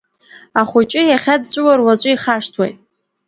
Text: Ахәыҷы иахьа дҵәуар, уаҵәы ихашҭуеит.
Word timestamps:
Ахәыҷы 0.59 1.01
иахьа 1.05 1.35
дҵәуар, 1.41 1.79
уаҵәы 1.85 2.11
ихашҭуеит. 2.13 2.77